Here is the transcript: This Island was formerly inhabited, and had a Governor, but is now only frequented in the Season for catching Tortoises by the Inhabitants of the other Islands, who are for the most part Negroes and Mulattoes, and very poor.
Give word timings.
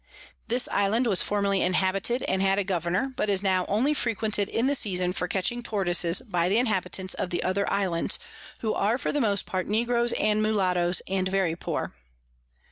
This 0.47 0.67
Island 0.69 1.05
was 1.05 1.21
formerly 1.21 1.61
inhabited, 1.61 2.23
and 2.23 2.41
had 2.41 2.57
a 2.57 2.63
Governor, 2.63 3.13
but 3.15 3.29
is 3.29 3.43
now 3.43 3.67
only 3.69 3.93
frequented 3.93 4.49
in 4.49 4.65
the 4.65 4.73
Season 4.73 5.13
for 5.13 5.27
catching 5.27 5.61
Tortoises 5.61 6.21
by 6.23 6.49
the 6.49 6.57
Inhabitants 6.57 7.13
of 7.13 7.29
the 7.29 7.43
other 7.43 7.71
Islands, 7.71 8.17
who 8.61 8.73
are 8.73 8.97
for 8.97 9.11
the 9.11 9.21
most 9.21 9.45
part 9.45 9.67
Negroes 9.67 10.11
and 10.13 10.41
Mulattoes, 10.41 11.03
and 11.07 11.29
very 11.29 11.55
poor. 11.55 11.93